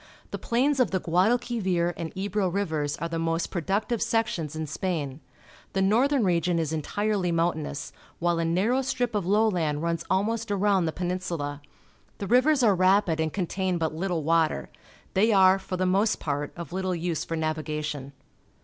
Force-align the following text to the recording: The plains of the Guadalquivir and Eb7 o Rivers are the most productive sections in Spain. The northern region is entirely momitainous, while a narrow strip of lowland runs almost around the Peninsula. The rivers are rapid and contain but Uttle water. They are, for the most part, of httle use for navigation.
The 0.31 0.39
plains 0.39 0.79
of 0.79 0.89
the 0.89 0.99
Guadalquivir 0.99 1.93
and 1.95 2.11
Eb7 2.15 2.37
o 2.41 2.47
Rivers 2.47 2.97
are 2.97 3.07
the 3.07 3.19
most 3.19 3.51
productive 3.51 4.01
sections 4.01 4.55
in 4.55 4.65
Spain. 4.65 5.19
The 5.73 5.81
northern 5.83 6.23
region 6.23 6.57
is 6.57 6.73
entirely 6.73 7.31
momitainous, 7.31 7.91
while 8.17 8.39
a 8.39 8.43
narrow 8.45 8.81
strip 8.81 9.13
of 9.13 9.27
lowland 9.27 9.83
runs 9.83 10.03
almost 10.09 10.49
around 10.49 10.85
the 10.85 10.91
Peninsula. 10.91 11.61
The 12.17 12.25
rivers 12.25 12.63
are 12.63 12.73
rapid 12.73 13.19
and 13.19 13.31
contain 13.31 13.77
but 13.77 13.93
Uttle 13.95 14.23
water. 14.23 14.71
They 15.13 15.31
are, 15.31 15.59
for 15.59 15.77
the 15.77 15.85
most 15.85 16.19
part, 16.19 16.51
of 16.57 16.71
httle 16.71 16.99
use 16.99 17.23
for 17.23 17.35
navigation. 17.37 18.13